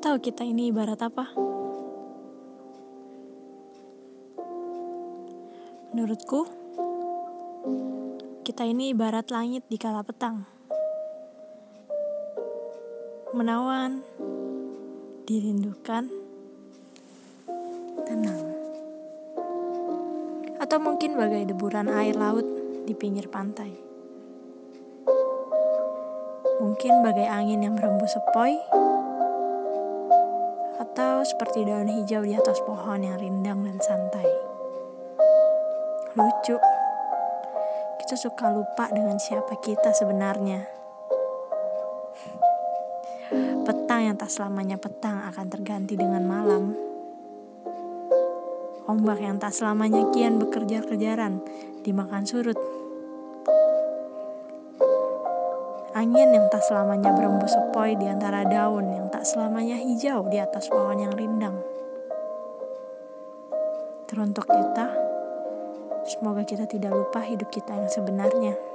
tahu 0.00 0.18
kita 0.18 0.42
ini 0.42 0.74
ibarat 0.74 0.98
apa? 1.02 1.30
Menurutku, 5.94 6.50
kita 8.42 8.66
ini 8.66 8.90
ibarat 8.90 9.30
langit 9.30 9.62
di 9.70 9.78
kala 9.78 10.02
petang. 10.02 10.42
Menawan, 13.30 14.02
dirindukan, 15.30 16.10
tenang. 18.02 18.42
Atau 20.58 20.78
mungkin 20.82 21.14
bagai 21.14 21.54
deburan 21.54 21.86
air 21.86 22.18
laut 22.18 22.46
di 22.84 22.94
pinggir 22.98 23.30
pantai. 23.30 23.70
Mungkin 26.58 27.02
bagai 27.06 27.26
angin 27.30 27.62
yang 27.62 27.74
berembus 27.78 28.18
sepoi, 28.18 28.58
atau 30.74 31.22
seperti 31.22 31.62
daun 31.62 31.86
hijau 31.86 32.26
di 32.26 32.34
atas 32.34 32.58
pohon 32.66 33.02
yang 33.02 33.18
rindang 33.18 33.62
dan 33.62 33.78
santai. 33.78 34.26
Lucu, 36.18 36.58
kita 38.02 38.14
suka 38.18 38.50
lupa 38.50 38.90
dengan 38.90 39.18
siapa 39.18 39.54
kita 39.62 39.94
sebenarnya. 39.94 40.66
Petang 43.64 44.00
yang 44.04 44.16
tak 44.18 44.30
selamanya 44.30 44.76
petang 44.76 45.24
akan 45.30 45.46
terganti 45.48 45.96
dengan 45.96 46.22
malam. 46.26 46.76
Ombak 48.84 49.18
yang 49.24 49.40
tak 49.40 49.56
selamanya 49.56 50.12
kian 50.12 50.36
bekerja-kejaran 50.36 51.40
dimakan 51.80 52.28
surut. 52.28 52.83
Angin 55.94 56.34
yang 56.34 56.50
tak 56.50 56.66
selamanya 56.66 57.14
berembus 57.14 57.54
sepoi 57.54 57.94
di 57.94 58.10
antara 58.10 58.42
daun 58.42 58.90
yang 58.90 59.06
tak 59.14 59.22
selamanya 59.22 59.78
hijau 59.78 60.26
di 60.26 60.42
atas 60.42 60.66
pohon 60.66 60.98
yang 60.98 61.14
rindang. 61.14 61.54
Teruntuk 64.10 64.42
kita, 64.50 64.90
semoga 66.02 66.42
kita 66.42 66.66
tidak 66.66 66.98
lupa 66.98 67.22
hidup 67.22 67.46
kita 67.46 67.78
yang 67.78 67.86
sebenarnya. 67.86 68.73